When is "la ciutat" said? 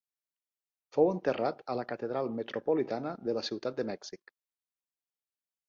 3.39-3.77